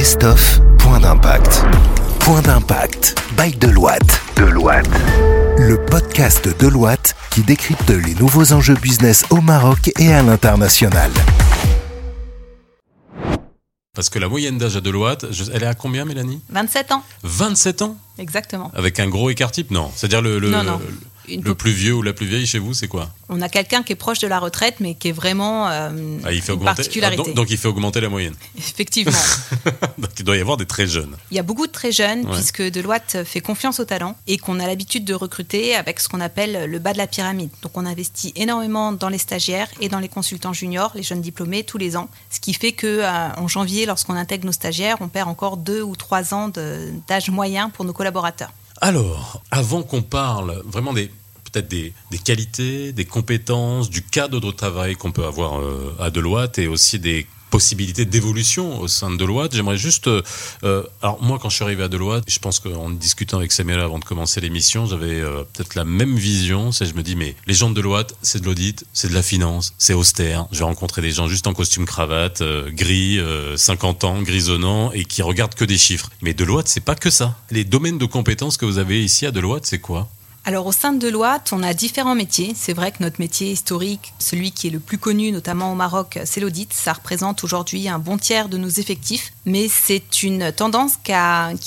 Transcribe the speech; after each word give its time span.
best-of, 0.00 0.58
point 0.78 1.00
d'impact. 1.00 1.62
Point 2.20 2.40
d'impact, 2.46 3.14
by 3.36 3.50
Deloitte. 3.54 4.18
Deloitte. 4.34 4.88
Le 5.58 5.76
podcast 5.76 6.48
Deloitte 6.58 7.14
qui 7.30 7.42
décrypte 7.42 7.90
les 7.90 8.14
nouveaux 8.14 8.54
enjeux 8.54 8.76
business 8.80 9.26
au 9.28 9.42
Maroc 9.42 9.90
et 9.98 10.10
à 10.14 10.22
l'international. 10.22 11.10
Parce 13.94 14.08
que 14.08 14.18
la 14.18 14.28
moyenne 14.28 14.56
d'âge 14.56 14.74
à 14.76 14.80
Deloitte, 14.80 15.26
elle 15.52 15.64
est 15.64 15.66
à 15.66 15.74
combien, 15.74 16.06
Mélanie? 16.06 16.40
27 16.48 16.92
ans, 16.92 17.04
27 17.24 17.82
ans? 17.82 17.98
Exactement. 18.16 18.70
Avec 18.74 19.00
un 19.00 19.06
gros 19.08 19.28
écart 19.28 19.50
type? 19.50 19.70
Non. 19.70 19.90
C'est-à-dire 19.94 20.22
le, 20.22 20.38
le, 20.38 20.48
Non, 20.48 20.62
non. 20.62 20.78
le- 20.78 20.94
Une 21.30 21.42
le 21.42 21.54
plus 21.54 21.72
vieux 21.72 21.94
ou 21.94 22.02
la 22.02 22.12
plus 22.12 22.26
vieille 22.26 22.46
chez 22.46 22.58
vous, 22.58 22.74
c'est 22.74 22.88
quoi 22.88 23.10
On 23.28 23.40
a 23.42 23.48
quelqu'un 23.48 23.82
qui 23.82 23.92
est 23.92 23.96
proche 23.96 24.18
de 24.18 24.26
la 24.28 24.38
retraite, 24.38 24.76
mais 24.80 24.94
qui 24.94 25.08
est 25.08 25.12
vraiment 25.12 25.68
euh, 25.68 25.90
ah, 26.24 26.32
il 26.32 26.40
fait 26.42 26.52
une 26.52 26.58
augmenter, 26.58 26.76
particularité. 26.76 27.22
ah, 27.22 27.26
donc, 27.26 27.34
donc 27.34 27.50
il 27.50 27.56
fait 27.58 27.68
augmenter 27.68 28.00
la 28.00 28.08
moyenne. 28.08 28.34
Effectivement. 28.58 29.12
donc 29.98 30.10
il 30.18 30.24
doit 30.24 30.36
y 30.36 30.40
avoir 30.40 30.56
des 30.56 30.66
très 30.66 30.86
jeunes. 30.86 31.16
Il 31.30 31.36
y 31.36 31.40
a 31.40 31.42
beaucoup 31.42 31.66
de 31.66 31.72
très 31.72 31.92
jeunes, 31.92 32.26
Ouais. 32.26 32.34
puisque 32.34 32.62
Deloitte 32.62 33.24
fait 33.24 33.40
confiance 33.40 33.80
au 33.80 33.84
talent 33.84 34.16
et 34.26 34.38
qu'on 34.38 34.60
a 34.60 34.66
l'habitude 34.66 35.04
de 35.04 35.14
recruter 35.14 35.74
avec 35.76 36.00
ce 36.00 36.08
qu'on 36.08 36.20
appelle 36.20 36.68
le 36.70 36.78
bas 36.78 36.92
de 36.92 36.98
la 36.98 37.06
pyramide. 37.06 37.50
Donc 37.62 37.76
on 37.76 37.86
investit 37.86 38.32
énormément 38.36 38.92
dans 38.92 39.08
les 39.08 39.18
stagiaires 39.18 39.68
et 39.80 39.88
dans 39.88 39.98
les 40.00 40.08
consultants 40.08 40.52
juniors, 40.52 40.92
les 40.94 41.02
jeunes 41.02 41.20
diplômés, 41.20 41.64
tous 41.64 41.78
les 41.78 41.96
ans. 41.96 42.08
Ce 42.30 42.40
qui 42.40 42.54
fait 42.54 42.72
que 42.72 42.86
euh, 42.86 43.28
en 43.36 43.48
janvier, 43.48 43.86
lorsqu'on 43.86 44.14
intègre 44.14 44.46
nos 44.46 44.52
stagiaires, 44.52 44.96
on 45.00 45.08
perd 45.08 45.28
encore 45.28 45.56
deux 45.56 45.82
ou 45.82 45.96
trois 45.96 46.34
ans 46.34 46.50
d'âge 47.08 47.30
moyen 47.30 47.70
pour 47.70 47.84
nos 47.84 47.92
collaborateurs. 47.92 48.52
Alors, 48.80 49.42
avant 49.50 49.82
qu'on 49.82 50.02
parle 50.02 50.62
vraiment 50.64 50.92
des 50.92 51.10
peut-être 51.52 51.68
des, 51.68 51.92
qualités, 52.24 52.92
des 52.92 53.04
compétences, 53.04 53.90
du 53.90 54.02
cadre 54.02 54.40
de 54.40 54.50
travail 54.50 54.96
qu'on 54.96 55.12
peut 55.12 55.24
avoir 55.24 55.60
euh, 55.60 55.94
à 55.98 56.10
Deloitte 56.10 56.58
et 56.58 56.66
aussi 56.66 56.98
des 56.98 57.26
possibilités 57.50 58.04
d'évolution 58.04 58.80
au 58.80 58.88
sein 58.88 59.10
de 59.10 59.16
Deloitte. 59.16 59.54
J'aimerais 59.54 59.76
juste... 59.76 60.06
euh, 60.06 60.22
euh, 60.62 60.84
alors 61.02 61.20
moi, 61.20 61.38
quand 61.40 61.48
je 61.48 61.56
suis 61.56 61.64
arrivé 61.64 61.82
à 61.82 61.88
Deloitte, 61.88 62.24
je 62.28 62.38
pense 62.38 62.60
qu'en 62.60 62.90
discutant 62.90 63.38
avec 63.38 63.52
Samuel 63.52 63.80
avant 63.80 63.98
de 63.98 64.04
commencer 64.04 64.40
l'émission, 64.40 64.86
j'avais 64.86 65.20
peut-être 65.20 65.74
la 65.74 65.84
même 65.84 66.16
vision. 66.16 66.72
C'est 66.72 66.86
je 66.86 66.94
me 66.94 67.02
dis, 67.02 67.16
mais 67.16 67.34
les 67.46 67.54
gens 67.54 67.68
de 67.68 67.74
Deloitte, 67.74 68.14
c'est 68.22 68.40
de 68.40 68.46
l'audit, 68.46 68.86
c'est 68.92 69.08
de 69.08 69.14
la 69.14 69.22
finance, 69.22 69.74
c'est 69.78 69.94
austère. 69.94 70.46
J'ai 70.52 70.64
rencontré 70.64 71.02
des 71.02 71.10
gens 71.10 71.26
juste 71.26 71.46
en 71.48 71.52
costume 71.52 71.86
cravate, 71.86 72.42
gris, 72.68 73.18
euh, 73.18 73.56
50 73.56 74.04
ans, 74.04 74.22
grisonnant, 74.22 74.92
et 74.92 75.04
qui 75.04 75.22
regardent 75.22 75.54
que 75.54 75.64
des 75.64 75.78
chiffres. 75.78 76.10
Mais 76.22 76.34
Deloitte, 76.34 76.68
c'est 76.68 76.80
pas 76.80 76.94
que 76.94 77.10
ça. 77.10 77.36
Les 77.50 77.64
domaines 77.64 77.98
de 77.98 78.06
compétences 78.06 78.56
que 78.56 78.64
vous 78.64 78.78
avez 78.78 79.04
ici 79.04 79.26
à 79.26 79.32
Deloitte, 79.32 79.66
c'est 79.66 79.80
quoi? 79.80 80.08
Alors 80.50 80.66
au 80.66 80.72
sein 80.72 80.92
de 80.92 80.98
Deloitte, 80.98 81.52
on 81.52 81.62
a 81.62 81.72
différents 81.74 82.16
métiers. 82.16 82.54
C'est 82.56 82.72
vrai 82.72 82.90
que 82.90 83.04
notre 83.04 83.20
métier 83.20 83.52
historique, 83.52 84.12
celui 84.18 84.50
qui 84.50 84.66
est 84.66 84.70
le 84.70 84.80
plus 84.80 84.98
connu 84.98 85.30
notamment 85.30 85.70
au 85.70 85.76
Maroc, 85.76 86.18
c'est 86.24 86.40
l'audit. 86.40 86.72
Ça 86.72 86.92
représente 86.92 87.44
aujourd'hui 87.44 87.88
un 87.88 88.00
bon 88.00 88.18
tiers 88.18 88.48
de 88.48 88.58
nos 88.58 88.68
effectifs, 88.68 89.32
mais 89.44 89.68
c'est 89.68 90.24
une 90.24 90.50
tendance 90.50 90.94
qui, 91.04 91.12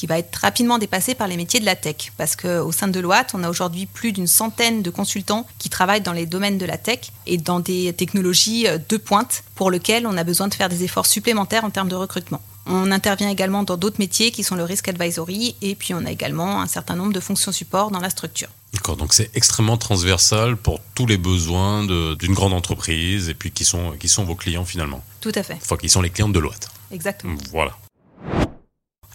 va 0.05 0.19
être 0.19 0.35
rapidement 0.35 0.79
dépassée 0.79 1.15
par 1.15 1.29
les 1.29 1.37
métiers 1.37 1.61
de 1.61 1.65
la 1.65 1.77
tech. 1.77 2.11
Parce 2.17 2.35
qu'au 2.35 2.73
sein 2.73 2.87
de 2.87 2.91
Deloitte, 2.91 3.31
on 3.33 3.45
a 3.45 3.49
aujourd'hui 3.49 3.85
plus 3.85 4.11
d'une 4.11 4.27
centaine 4.27 4.81
de 4.81 4.89
consultants 4.89 5.47
qui 5.59 5.69
travaillent 5.69 6.01
dans 6.01 6.11
les 6.11 6.25
domaines 6.25 6.57
de 6.57 6.65
la 6.65 6.77
tech 6.77 7.13
et 7.25 7.37
dans 7.37 7.61
des 7.61 7.93
technologies 7.93 8.67
euh, 8.67 8.79
de 8.89 8.97
pointe 8.97 9.45
pour 9.55 9.71
lesquelles 9.71 10.05
on 10.05 10.17
a 10.17 10.25
besoin 10.25 10.49
de 10.49 10.53
faire 10.55 10.67
des 10.67 10.83
efforts 10.83 11.05
supplémentaires 11.05 11.63
en 11.63 11.69
termes 11.69 11.87
de 11.87 11.95
recrutement. 11.95 12.41
On 12.65 12.91
intervient 12.91 13.29
également 13.29 13.63
dans 13.63 13.75
d'autres 13.77 13.99
métiers 13.99 14.31
qui 14.31 14.43
sont 14.43 14.55
le 14.55 14.63
risk 14.63 14.87
advisory 14.87 15.55
et 15.61 15.75
puis 15.75 15.93
on 15.93 16.05
a 16.05 16.11
également 16.11 16.61
un 16.61 16.67
certain 16.67 16.95
nombre 16.95 17.11
de 17.13 17.19
fonctions 17.19 17.51
support 17.51 17.91
dans 17.91 17.99
la 17.99 18.09
structure. 18.09 18.47
D'accord, 18.73 18.95
donc 18.97 19.13
c'est 19.13 19.29
extrêmement 19.35 19.77
transversal 19.77 20.55
pour 20.57 20.79
tous 20.95 21.05
les 21.05 21.17
besoins 21.17 21.83
d'une 21.85 22.33
grande 22.33 22.53
entreprise 22.53 23.29
et 23.29 23.33
puis 23.33 23.51
qui 23.51 23.65
sont, 23.65 23.91
qui 23.99 24.07
sont 24.07 24.23
vos 24.23 24.35
clients 24.35 24.65
finalement. 24.65 25.03
Tout 25.21 25.31
à 25.35 25.43
fait, 25.43 25.57
Enfin, 25.61 25.75
qui 25.77 25.89
sont 25.89 26.01
les 26.01 26.09
clients 26.09 26.29
de 26.29 26.33
Deloitte. 26.33 26.69
exactement. 26.91 27.35
Voilà. 27.51 27.77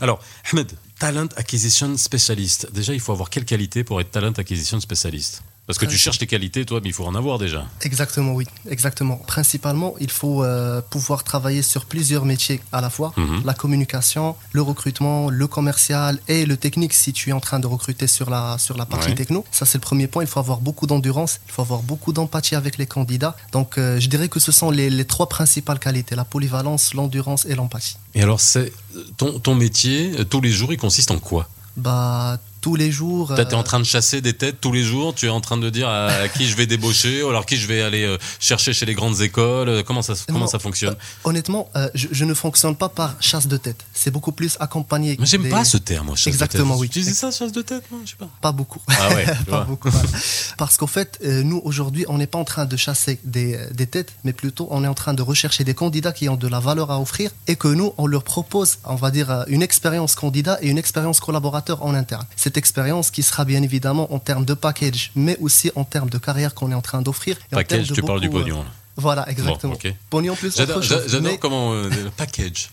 Alors, 0.00 0.20
Ahmed, 0.52 0.70
Talent 1.00 1.26
Acquisition 1.36 1.96
Specialist. 1.96 2.70
Déjà, 2.72 2.94
il 2.94 3.00
faut 3.00 3.12
avoir 3.12 3.30
quelle 3.30 3.44
qualité 3.44 3.82
pour 3.82 4.00
être 4.00 4.10
Talent 4.12 4.32
Acquisition 4.36 4.78
Specialist? 4.78 5.42
Parce 5.68 5.78
que 5.78 5.84
tu 5.86 5.98
cherches 5.98 6.18
les 6.18 6.26
qualités, 6.26 6.64
toi, 6.64 6.80
mais 6.82 6.88
il 6.88 6.92
faut 6.94 7.04
en 7.04 7.14
avoir 7.14 7.38
déjà. 7.38 7.66
Exactement, 7.82 8.32
oui, 8.32 8.46
exactement. 8.70 9.16
Principalement, 9.26 9.94
il 10.00 10.10
faut 10.10 10.42
euh, 10.42 10.80
pouvoir 10.80 11.22
travailler 11.24 11.60
sur 11.60 11.84
plusieurs 11.84 12.24
métiers 12.24 12.60
à 12.72 12.80
la 12.80 12.88
fois. 12.88 13.12
Mhm. 13.18 13.42
La 13.44 13.52
communication, 13.52 14.34
le 14.52 14.62
recrutement, 14.62 15.28
le 15.28 15.46
commercial 15.46 16.18
et 16.26 16.46
le 16.46 16.56
technique 16.56 16.94
si 16.94 17.12
tu 17.12 17.28
es 17.28 17.32
en 17.34 17.40
train 17.40 17.60
de 17.60 17.66
recruter 17.66 18.06
sur 18.06 18.30
la, 18.30 18.56
sur 18.58 18.78
la 18.78 18.86
partie 18.86 19.10
Ouais. 19.10 19.14
techno. 19.14 19.44
Ça, 19.52 19.66
c'est 19.66 19.76
le 19.76 19.82
premier 19.82 20.06
point. 20.06 20.24
Il 20.24 20.26
faut 20.26 20.40
avoir 20.40 20.60
beaucoup 20.60 20.86
d'endurance, 20.86 21.38
il 21.46 21.52
faut 21.52 21.62
avoir 21.62 21.82
beaucoup 21.82 22.14
d'empathie 22.14 22.54
avec 22.54 22.78
les 22.78 22.86
candidats. 22.86 23.36
Donc, 23.52 23.76
euh, 23.76 24.00
je 24.00 24.08
dirais 24.08 24.30
que 24.30 24.40
ce 24.40 24.50
sont 24.52 24.70
les, 24.70 24.88
les 24.88 25.04
trois 25.04 25.28
principales 25.28 25.78
qualités, 25.78 26.16
la 26.16 26.24
polyvalence, 26.24 26.94
l'endurance 26.94 27.44
et 27.44 27.54
l'empathie. 27.54 27.98
Et 28.14 28.22
alors, 28.22 28.40
c'est 28.40 28.72
ton, 29.18 29.38
ton 29.38 29.54
métier, 29.54 30.12
euh, 30.18 30.24
tous 30.24 30.40
les 30.40 30.50
jours, 30.50 30.72
il 30.72 30.78
consiste 30.78 31.10
en 31.10 31.18
quoi? 31.18 31.46
Bah, 31.76 32.38
tous 32.68 32.76
les 32.76 32.90
jours... 32.90 33.32
Tu 33.34 33.40
es 33.40 33.54
euh, 33.54 33.56
en 33.56 33.62
train 33.62 33.80
de 33.80 33.84
chasser 33.84 34.20
des 34.20 34.34
têtes 34.34 34.60
tous 34.60 34.72
les 34.72 34.82
jours, 34.82 35.14
tu 35.14 35.24
es 35.24 35.30
en 35.30 35.40
train 35.40 35.56
de 35.56 35.70
dire 35.70 35.88
à, 35.88 36.28
qui 36.28 36.46
je 36.46 36.54
vais 36.54 36.66
débaucher, 36.66 37.22
ou 37.22 37.28
alors 37.30 37.46
qui 37.46 37.56
je 37.56 37.66
vais 37.66 37.80
aller 37.80 38.04
euh, 38.04 38.18
chercher 38.40 38.74
chez 38.74 38.84
les 38.84 38.92
grandes 38.92 39.22
écoles, 39.22 39.70
euh, 39.70 39.82
comment 39.82 40.02
ça, 40.02 40.12
comment 40.26 40.40
Non, 40.40 40.46
ça 40.46 40.58
fonctionne? 40.58 40.94
Honnêtement, 41.24 41.70
je, 41.94 42.08
je 42.12 42.24
ne 42.26 42.34
fonctionne 42.34 42.76
pas 42.76 42.90
par 42.90 43.16
chasse 43.20 43.46
de 43.46 43.56
tête. 43.56 43.86
C'est 43.94 44.10
beaucoup 44.10 44.32
plus 44.32 44.58
accompagné. 44.60 45.16
Mais 45.18 45.24
j'aime 45.24 45.44
des- 45.44 45.48
pas 45.48 45.64
ce 45.64 45.78
terme, 45.78 46.14
chasse 46.14 46.26
Exactement, 46.26 46.74
de 46.76 46.80
tête. 46.80 46.80
oui. 46.82 46.88
Tu 46.90 46.98
disais 46.98 47.14
ça, 47.14 47.30
chasse 47.30 47.52
de 47.52 47.62
tête 47.62 47.84
Non, 47.90 48.00
je 48.04 48.10
sais 48.10 48.16
pas. 48.16 48.28
Pas 48.42 48.52
beaucoup. 48.52 48.80
Ah 48.88 49.14
ouais, 49.14 49.24
pas 49.48 49.62
beaucoup. 49.62 49.88
Parce 50.58 50.76
qu'en 50.76 50.86
fait, 50.86 51.18
nous, 51.24 51.62
aujourd'hui, 51.64 52.04
on 52.08 52.18
n'est 52.18 52.26
pas 52.26 52.38
en 52.38 52.44
train 52.44 52.66
de 52.66 52.76
chasser 52.76 53.18
des, 53.24 53.58
des 53.72 53.86
têtes, 53.86 54.12
mais 54.24 54.34
plutôt 54.34 54.68
on 54.70 54.84
est 54.84 54.88
en 54.88 54.94
train 55.02 55.14
de 55.14 55.22
rechercher 55.22 55.64
des 55.64 55.74
candidats 55.74 56.12
qui 56.12 56.28
ont 56.28 56.36
de 56.36 56.48
la 56.48 56.60
valeur 56.60 56.90
à 56.90 57.00
offrir 57.00 57.30
et 57.46 57.56
que 57.56 57.68
nous, 57.68 57.94
on 57.96 58.06
leur 58.06 58.24
propose, 58.24 58.76
on 58.84 58.96
va 58.96 59.10
dire, 59.10 59.44
une 59.48 59.62
expérience 59.62 60.14
candidat 60.14 60.58
et 60.60 60.68
une 60.68 60.76
expérience 60.76 61.18
collaborateur 61.20 61.82
en 61.82 61.94
interne. 61.94 62.26
Cette 62.36 62.57
expérience 62.58 63.10
qui 63.10 63.22
sera 63.22 63.44
bien 63.44 63.62
évidemment 63.62 64.12
en 64.12 64.18
termes 64.18 64.44
de 64.44 64.54
package, 64.54 65.10
mais 65.14 65.36
aussi 65.40 65.70
en 65.74 65.84
termes 65.84 66.10
de 66.10 66.18
carrière 66.18 66.54
qu'on 66.54 66.70
est 66.70 66.74
en 66.74 66.82
train 66.82 67.00
d'offrir. 67.00 67.36
en 67.52 67.56
Package, 67.56 67.88
de 67.88 67.94
tu 67.94 68.02
parles 68.02 68.20
du 68.20 68.28
euh, 68.28 68.30
pognon. 68.30 68.58
là. 68.58 68.68
Voilà, 68.96 69.28
exactement. 69.30 69.76
Pognon 70.10 70.34
plus 70.34 70.56
J'adore 70.56 70.82
comment 71.40 71.72
euh, 71.72 71.88
le 71.88 72.10
package. 72.10 72.68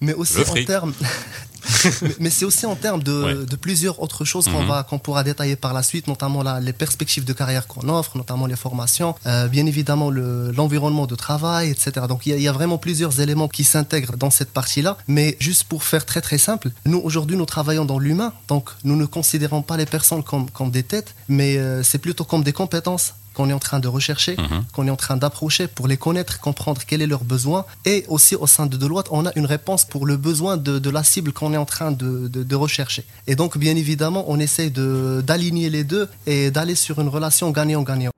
Mais 0.00 0.14
aussi 0.14 0.38
Le 0.38 0.50
en 0.50 0.64
termes 0.66 0.94
mais, 2.02 2.08
mais 2.20 2.30
c'est 2.30 2.44
aussi 2.44 2.66
en 2.66 2.76
termes 2.76 3.02
de, 3.02 3.12
Ouais. 3.24 3.34
de 3.46 3.56
plusieurs 3.56 4.02
autres 4.02 4.24
choses 4.26 4.44
qu'on 4.46 4.66
va 4.66 4.82
qu'on 4.82 4.98
pourra 4.98 5.24
détailler 5.24 5.56
par 5.56 5.72
la 5.72 5.82
suite 5.82 6.06
notamment 6.08 6.42
la- 6.42 6.60
les 6.60 6.72
perspectives 6.74 7.24
de 7.24 7.32
carrière 7.32 7.66
qu'on 7.66 7.88
offre 7.88 8.16
notamment 8.18 8.46
les 8.46 8.56
formations 8.56 9.14
euh, 9.26 9.48
bien 9.48 9.64
évidemment 9.66 10.10
le- 10.10 10.50
l'environnement 10.52 11.06
de 11.06 11.14
travail 11.14 11.70
etc 11.70 12.06
donc 12.08 12.26
il 12.26 12.30
y, 12.30 12.32
a, 12.32 12.36
il 12.36 12.42
y 12.42 12.48
a 12.48 12.52
vraiment 12.52 12.76
plusieurs 12.76 13.18
éléments 13.20 13.48
qui 13.48 13.64
s'intègrent 13.64 14.16
dans 14.18 14.30
cette 14.30 14.50
partie 14.52 14.82
là 14.82 14.98
mais 15.08 15.36
juste 15.40 15.64
pour 15.64 15.84
faire 15.84 16.04
très 16.04 16.20
très 16.20 16.38
simple 16.38 16.70
nous 16.84 16.98
aujourd'hui 17.02 17.36
nous 17.36 17.46
travaillons 17.46 17.84
dans 17.86 17.98
l'humain. 17.98 18.32
Donc 18.48 18.68
nous 18.84 18.96
ne 18.96 19.06
considérons 19.06 19.62
pas 19.62 19.76
les 19.78 19.86
personnes 19.86 20.22
comme, 20.22 20.50
comme 20.50 20.70
des 20.70 20.82
têtes 20.82 21.14
mais 21.28 21.56
euh, 21.56 21.82
c'est 21.82 21.98
plutôt 21.98 22.24
comme 22.24 22.42
des 22.44 22.52
compétences 22.52 23.14
qu'on 23.34 23.50
est 23.50 23.52
en 23.52 23.58
train 23.58 23.80
de 23.80 23.88
rechercher, 23.88 24.36
Mhm. 24.38 24.64
qu'on 24.72 24.86
est 24.86 24.90
en 24.90 24.96
train 24.96 25.16
d'approcher 25.16 25.66
pour 25.66 25.86
les 25.88 25.96
connaître, 25.96 26.40
comprendre 26.40 26.80
quel 26.86 27.02
est 27.02 27.06
leur 27.06 27.24
besoin. 27.24 27.66
Et 27.84 28.04
aussi 28.08 28.34
au 28.36 28.46
sein 28.46 28.66
de 28.66 28.76
Deloitte, 28.76 29.08
on 29.10 29.26
a 29.26 29.32
une 29.36 29.46
réponse 29.46 29.84
pour 29.84 30.06
le 30.06 30.16
besoin 30.16 30.56
de, 30.56 30.78
de 30.78 30.90
la 30.90 31.02
cible 31.04 31.32
qu'on 31.32 31.52
est 31.52 31.56
en 31.58 31.64
train 31.66 31.90
de, 31.90 32.28
de- 32.28 32.42
de 32.42 32.54
rechercher. 32.56 33.04
Et 33.26 33.34
donc, 33.36 33.58
bien 33.58 33.76
évidemment, 33.76 34.24
on 34.28 34.38
essaye 34.38 34.70
de- 34.70 35.22
d'aligner 35.26 35.68
les 35.68 35.84
deux 35.84 36.08
et 36.26 36.50
d'aller 36.50 36.74
sur 36.76 37.00
une 37.00 37.08
relation 37.08 37.50
gagnant-gagnant. 37.50 38.13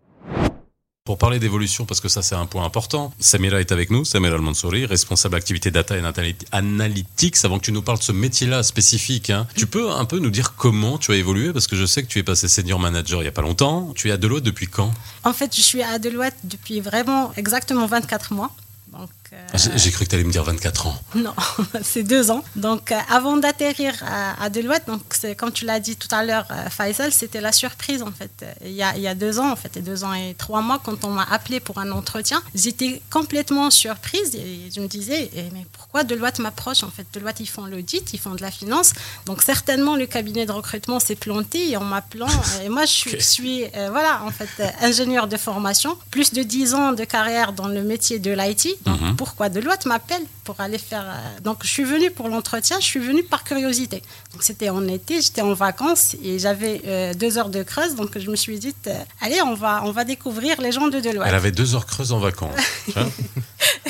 Pour 1.06 1.18
parler 1.18 1.38
d'évolution, 1.38 1.86
parce 1.86 2.00
que 2.00 2.08
ça 2.08 2.20
c'est 2.20 2.34
un 2.34 2.46
point 2.46 2.64
important, 2.64 3.14
Samira 3.20 3.60
est 3.60 3.70
avec 3.70 3.90
nous, 3.90 4.04
Samira 4.04 4.34
Al-Mansouri, 4.34 4.86
responsable 4.86 5.36
activité 5.36 5.70
data 5.70 5.96
et 5.96 6.00
analy- 6.02 6.34
analytics. 6.50 7.36
Avant 7.44 7.60
que 7.60 7.64
tu 7.64 7.70
nous 7.72 7.80
parles 7.80 7.98
de 7.98 8.02
ce 8.02 8.10
métier-là 8.10 8.64
spécifique, 8.64 9.30
hein, 9.30 9.46
tu 9.54 9.68
peux 9.68 9.88
un 9.92 10.04
peu 10.04 10.18
nous 10.18 10.30
dire 10.30 10.54
comment 10.56 10.98
tu 10.98 11.12
as 11.12 11.14
évolué? 11.14 11.52
Parce 11.52 11.68
que 11.68 11.76
je 11.76 11.86
sais 11.86 12.02
que 12.02 12.08
tu 12.08 12.18
es 12.18 12.24
passé 12.24 12.48
senior 12.48 12.80
manager 12.80 13.22
il 13.22 13.26
y 13.26 13.28
a 13.28 13.32
pas 13.32 13.42
longtemps. 13.42 13.92
Tu 13.94 14.08
es 14.08 14.10
à 14.10 14.16
Deloitte 14.16 14.42
depuis 14.42 14.66
quand? 14.66 14.92
En 15.22 15.32
fait, 15.32 15.54
je 15.54 15.60
suis 15.62 15.80
à 15.82 16.00
Deloitte 16.00 16.34
depuis 16.42 16.80
vraiment 16.80 17.32
exactement 17.36 17.86
24 17.86 18.32
mois. 18.32 18.50
J'ai 19.54 19.78
j'ai 19.78 19.91
cru 19.91 20.04
que 20.04 20.10
tu 20.10 20.16
allais 20.16 20.24
me 20.24 20.32
dire 20.32 20.44
24 20.44 20.86
ans. 20.86 21.00
non, 21.14 21.34
c'est 21.83 22.03
deux 22.03 22.30
ans. 22.30 22.44
Donc, 22.56 22.92
euh, 22.92 22.97
avant 23.10 23.36
d'atterrir 23.36 23.94
à, 24.41 24.50
Deloitte, 24.50 24.86
donc 24.86 25.03
comme 25.36 25.53
tu 25.53 25.65
l'as 25.65 25.80
dit 25.80 25.97
tout 25.97 26.09
à 26.10 26.24
l'heure, 26.24 26.47
euh, 26.50 26.68
Faisal, 26.71 27.12
c'était 27.12 27.41
la 27.41 27.53
surprise 27.53 28.03
en 28.03 28.10
fait. 28.10 28.44
Il 28.65 28.72
y, 28.72 28.83
a, 28.83 28.97
il 28.97 29.03
y 29.03 29.09
a 29.09 29.15
deux 29.15 29.38
ans, 29.38 29.50
en 29.50 29.56
fait, 29.56 29.77
et 29.77 29.80
deux 29.80 30.04
ans 30.04 30.12
et 30.12 30.34
trois 30.34 30.60
mois, 30.60 30.80
quand 30.83 31.04
on 31.04 31.10
m'a 31.10 31.27
appelé 31.30 31.60
pour 31.60 31.78
un 31.78 31.91
entretien, 31.91 32.42
j'étais 32.54 33.00
complètement 33.10 33.71
surprise 33.71 34.34
et 34.34 34.71
je 34.74 34.80
me 34.80 34.88
disais, 34.88 35.30
eh, 35.34 35.44
mais 35.53 35.66
pourquoi 35.72 36.04
Deloitte 36.04 36.38
m'approche 36.38 36.83
En 36.83 36.91
fait, 36.91 37.06
Deloitte, 37.12 37.41
ils 37.41 37.48
font 37.48 37.66
l'audit, 37.66 38.12
ils 38.12 38.18
font 38.18 38.34
de 38.34 38.42
la 38.42 38.50
finance. 38.50 38.92
Donc, 39.27 39.42
certainement, 39.42 39.97
le 39.97 40.06
cabinet 40.06 40.47
de 40.47 40.53
recrutement 40.53 41.00
s'est 41.00 41.16
planté 41.16 41.77
en 41.77 41.84
m'appelant. 41.84 42.28
Et 42.65 42.68
moi, 42.68 42.84
je 42.84 43.16
suis, 43.18 43.65
euh, 43.65 43.88
voilà, 43.91 44.22
en 44.24 44.30
fait, 44.30 44.48
euh, 44.60 44.68
ingénieur 44.83 45.27
de 45.27 45.36
formation, 45.36 45.97
plus 46.10 46.33
de 46.33 46.42
10 46.42 46.74
ans 46.74 46.92
de 46.92 47.04
carrière 47.04 47.53
dans 47.53 47.68
le 47.68 47.83
métier 47.83 48.18
de 48.18 48.33
l'IT. 48.33 48.77
Donc. 48.84 48.96
Pourquoi 49.16 49.48
Deloitte 49.48 49.86
m'appelle 49.86 50.22
pour 50.45 50.60
aller 50.60 50.78
faire. 50.78 51.04
euh, 51.07 51.41
Donc, 51.41 51.59
je 51.63 51.68
suis 51.68 51.84
venue 51.84 52.10
pour 52.10 52.28
l'entretien, 52.28 52.78
je 52.80 52.84
suis 52.84 53.01
venue 53.01 53.22
par 53.24 53.45
curiosité. 53.45 54.03
Donc, 54.33 54.42
c'était 54.42 54.68
en 54.68 54.86
été, 54.86 55.21
j'étais 55.21 55.41
en 55.42 55.54
vacances 55.54 56.15
et 56.22 56.39
j'avais 56.39 56.80
euh, 56.86 57.15
deux 57.15 57.39
heures 57.39 57.48
de 57.48 57.63
creuse. 57.63 57.95
Donc, 57.95 58.18
je 58.18 58.30
me 58.30 58.36
suis 58.36 58.59
dit, 58.59 58.74
euh, 58.86 58.95
allez, 59.21 59.41
on 59.42 59.54
va, 59.54 59.83
on 59.84 59.91
va 59.92 60.04
découvrir 60.04 60.60
les 60.60 60.72
gens 60.72 60.89
de 60.89 61.01
Deloitte. 61.01 61.28
Elle 61.28 61.34
avait 61.34 61.53
deux 61.53 61.74
heures 61.74 61.86
creuses 61.86 62.13
en 62.13 62.18
vacances. 62.18 62.54
hein. 62.97 63.09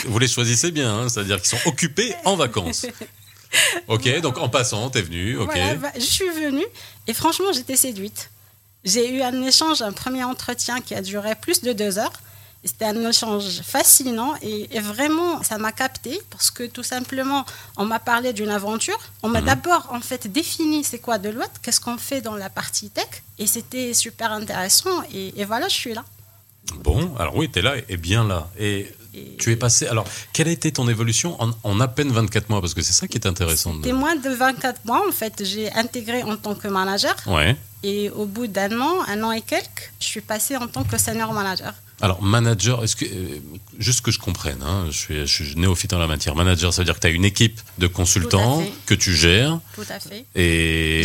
Vous 0.06 0.18
les 0.18 0.28
choisissez 0.28 0.70
bien, 0.70 0.92
hein, 0.94 1.08
c'est-à-dire 1.08 1.40
qu'ils 1.40 1.58
sont 1.58 1.68
occupés 1.68 2.14
en 2.24 2.36
vacances. 2.36 2.86
ok, 3.88 4.20
donc 4.20 4.38
en 4.38 4.48
passant, 4.48 4.90
t'es 4.90 5.02
venue, 5.02 5.36
ok. 5.38 5.58
Bah, 5.80 5.92
je 5.96 6.00
suis 6.00 6.28
venue 6.30 6.66
et 7.06 7.14
franchement, 7.14 7.52
j'étais 7.52 7.76
séduite. 7.76 8.30
J'ai 8.84 9.10
eu 9.12 9.22
un 9.22 9.42
échange, 9.42 9.82
un 9.82 9.92
premier 9.92 10.24
entretien 10.24 10.80
qui 10.80 10.94
a 10.94 11.02
duré 11.02 11.34
plus 11.34 11.60
de 11.62 11.72
deux 11.72 11.98
heures. 11.98 12.12
C'était 12.66 12.86
un 12.86 13.08
échange 13.08 13.62
fascinant 13.62 14.34
et, 14.42 14.80
vraiment, 14.80 15.42
ça 15.42 15.56
m'a 15.56 15.72
capté 15.72 16.20
parce 16.30 16.50
que 16.50 16.64
tout 16.64 16.82
simplement, 16.82 17.46
on 17.76 17.84
m'a 17.84 18.00
parlé 18.00 18.32
d'une 18.32 18.50
aventure. 18.50 18.98
On 19.22 19.28
m'a 19.28 19.40
mhm. 19.40 19.46
d'abord 19.46 19.88
en 19.90 20.00
fait 20.00 20.26
défini 20.30 20.82
c'est 20.82 20.98
quoi 20.98 21.18
Deloitte, 21.18 21.60
qu'est-ce 21.62 21.80
qu'on 21.80 21.96
fait 21.96 22.20
dans 22.20 22.34
la 22.34 22.50
partie 22.50 22.90
tech 22.90 23.06
et 23.38 23.46
c'était 23.46 23.94
super 23.94 24.32
intéressant 24.32 25.02
et, 25.12 25.44
voilà, 25.44 25.68
je 25.68 25.74
suis 25.74 25.94
là. 25.94 26.04
Bon, 26.82 27.14
alors 27.18 27.36
oui, 27.36 27.48
tu 27.50 27.60
es 27.60 27.62
là 27.62 27.74
et 27.88 27.96
bien 27.96 28.26
là. 28.26 28.48
Et 28.58 28.92
tu 29.38 29.52
es 29.52 29.56
passé. 29.56 29.86
Alors, 29.86 30.06
quelle 30.32 30.48
a 30.48 30.50
été 30.50 30.72
ton 30.72 30.88
évolution 30.88 31.38
en, 31.40 31.80
à 31.80 31.88
peine 31.88 32.10
24 32.10 32.50
mois? 32.50 32.60
Parce 32.60 32.74
que 32.74 32.82
c'est 32.82 32.92
ça 32.92 33.06
qui 33.06 33.16
est 33.18 33.26
intéressant. 33.26 33.72
C'était 33.76 33.92
moins 33.92 34.16
de 34.16 34.28
24 34.28 34.84
mois, 34.84 35.06
en 35.08 35.12
fait. 35.12 35.44
J'ai 35.44 35.72
intégré 35.72 36.22
en 36.22 36.36
tant 36.36 36.54
que 36.54 36.66
manager. 36.66 37.14
Ouais. 37.26 37.56
Et 37.82 38.10
au 38.10 38.26
bout 38.26 38.48
d'un 38.48 38.80
an, 38.80 39.02
un 39.06 39.22
an 39.22 39.32
et 39.32 39.42
quelques, 39.42 39.92
je 40.00 40.06
suis 40.06 40.20
passé 40.20 40.56
en 40.56 40.66
tant 40.66 40.82
que 40.82 40.98
senior 40.98 41.32
manager. 41.32 41.72
Alors, 42.02 42.22
manager, 42.22 42.84
est-ce 42.84 42.94
que, 42.94 43.06
euh, 43.06 43.40
juste 43.78 44.02
que 44.02 44.10
je 44.10 44.18
comprenne, 44.18 44.62
hein, 44.62 44.84
je, 44.90 44.98
suis, 44.98 45.26
je, 45.26 45.44
suis, 45.44 45.56
néophyte 45.56 45.94
en 45.94 45.98
la 45.98 46.06
matière. 46.06 46.34
Manager, 46.34 46.72
ça 46.72 46.82
veut 46.82 46.84
dire 46.84 46.94
que 46.94 47.00
tu 47.00 47.06
as 47.06 47.10
une 47.10 47.24
équipe 47.24 47.58
de 47.78 47.86
consultants 47.86 48.62
que 48.84 48.94
tu 48.94 49.14
gères. 49.14 49.58
Tout 49.74 49.86
à 49.88 49.98
fait. 49.98 50.26
Et 50.34 51.02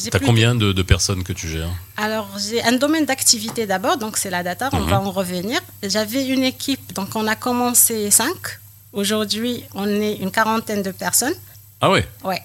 tu 0.00 0.16
as 0.16 0.20
combien 0.20 0.54
de... 0.54 0.82
personnes 0.82 1.24
que 1.24 1.32
tu 1.32 1.48
gères? 1.48 1.70
Alors, 1.96 2.28
j'ai 2.38 2.62
un 2.62 2.72
domaine 2.72 3.04
d'activité 3.04 3.66
d'abord, 3.66 3.96
donc 3.96 4.16
c'est 4.16 4.30
la 4.30 4.44
data, 4.44 4.70
on 4.72 4.80
mhm. 4.80 4.90
va 4.90 5.00
en 5.00 5.10
revenir. 5.10 5.60
J'avais 5.82 6.24
une 6.26 6.44
équipe, 6.44 6.92
donc 6.92 7.16
on 7.16 7.26
a 7.26 7.34
commencé 7.34 8.10
5. 8.10 8.32
Aujourd'hui, 8.92 9.64
on 9.74 9.88
est 9.88 10.14
une 10.14 10.30
quarantaine 10.30 10.82
de 10.82 10.92
personnes. 10.92 11.34
Ah 11.80 11.90
ouais? 11.90 12.06
Ouais. 12.22 12.40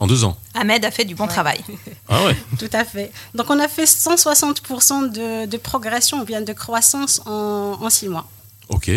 En 0.00 0.06
deux 0.06 0.24
ans 0.24 0.36
Ahmed 0.54 0.84
a 0.84 0.90
fait 0.90 1.04
du 1.04 1.14
bon 1.14 1.26
travail. 1.26 1.60
Ah 2.08 2.24
ouais 2.24 2.34
Tout 2.58 2.70
à 2.72 2.84
fait. 2.84 3.12
Donc 3.34 3.50
on 3.50 3.60
a 3.60 3.68
fait 3.68 3.84
160% 3.84 5.12
de, 5.12 5.46
de, 5.46 5.56
progression 5.58 6.20
ou 6.20 6.24
bien 6.24 6.40
de 6.40 6.52
croissance 6.52 7.20
en, 7.26 7.78
en 7.80 7.90
six 7.90 8.08
mois. 8.08 8.26
Ok. 8.70 8.90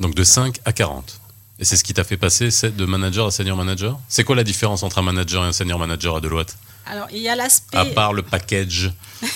Donc 0.00 0.14
de 0.14 0.24
5 0.24 0.58
à 0.64 0.72
40. 0.72 1.20
Et 1.60 1.64
c'est 1.64 1.76
ce 1.76 1.84
qui 1.84 1.92
t'a 1.92 2.04
fait 2.04 2.16
passer 2.16 2.48
de 2.70 2.84
manager 2.86 3.26
à 3.26 3.30
senior 3.30 3.56
manager? 3.56 3.98
C'est 4.08 4.24
quoi 4.24 4.36
la 4.36 4.44
différence 4.44 4.82
entre 4.82 4.98
un 4.98 5.02
manager 5.02 5.44
et 5.44 5.48
un 5.48 5.52
senior 5.52 5.78
manager 5.78 6.16
à 6.16 6.20
Deloitte? 6.20 6.56
Alors, 6.86 7.08
il 7.10 7.18
y 7.18 7.28
a 7.28 7.36
l'aspect. 7.36 7.76
À 7.76 7.84
part 7.84 8.14
le 8.14 8.22
package. 8.22 8.92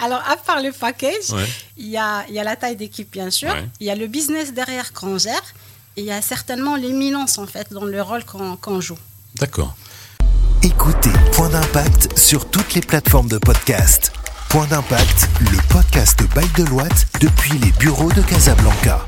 Alors, 0.00 0.22
à 0.28 0.36
part 0.36 0.62
le 0.62 0.70
package, 0.70 1.34
il, 1.76 1.88
y 1.88 1.96
a, 1.96 2.24
il 2.28 2.34
y 2.34 2.38
a 2.38 2.44
la 2.44 2.54
taille 2.54 2.76
d'équipe, 2.76 3.10
bien 3.10 3.30
sûr. 3.30 3.52
Il 3.80 3.86
y 3.86 3.90
a 3.90 3.96
le 3.96 4.06
business 4.06 4.52
derrière 4.52 4.92
qu'on 4.92 5.18
gère 5.18 5.42
il 5.98 6.04
y 6.04 6.12
a 6.12 6.22
certainement 6.22 6.76
l'éminence 6.76 7.38
en 7.38 7.46
fait 7.46 7.72
dans 7.72 7.84
le 7.84 8.00
rôle 8.00 8.22
qu'on 8.24 8.80
joue. 8.80 8.98
D'accord. 9.36 9.74
Écoutez 10.62 11.10
Point 11.32 11.50
d'impact 11.50 12.16
sur 12.16 12.48
toutes 12.48 12.74
les 12.74 12.80
plateformes 12.80 13.28
de 13.28 13.38
podcast. 13.38 14.12
Point 14.48 14.66
d'impact, 14.66 15.28
le 15.40 15.58
podcast 15.68 16.20
by 16.34 16.46
Deloitte 16.56 17.06
depuis 17.20 17.58
les 17.58 17.72
bureaux 17.72 18.12
de 18.12 18.22
Casablanca. 18.22 19.06